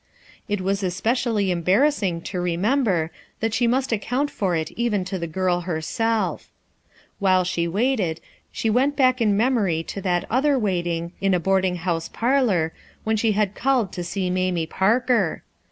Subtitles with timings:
[0.47, 5.27] It was especially embarrassing to remember that she must account for it even to the
[5.27, 6.49] girl herself
[7.19, 8.19] While she waited,
[8.51, 11.35] she went 264 RUTH ERSKIXE'S SON back in memory to that other waiting, i a
[11.35, 15.43] a .boarding house parlor, when she had called to see Mamie Parker.